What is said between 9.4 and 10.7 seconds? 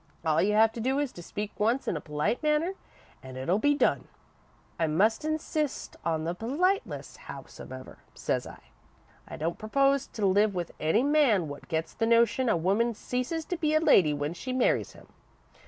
propose to live